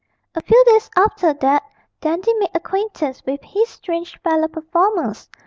A 0.33 0.41
few 0.41 0.63
days 0.65 0.89
after 0.97 1.31
that 1.31 1.61
Dandy 1.99 2.33
made 2.39 2.49
acquaintance 2.55 3.21
with 3.23 3.43
his 3.43 3.69
strange 3.69 4.19
fellow 4.23 4.47
performers. 4.47 5.29